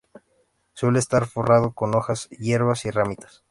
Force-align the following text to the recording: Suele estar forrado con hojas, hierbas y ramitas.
Suele 0.73 0.97
estar 0.97 1.27
forrado 1.27 1.73
con 1.75 1.93
hojas, 1.93 2.27
hierbas 2.29 2.85
y 2.85 2.89
ramitas. 2.89 3.43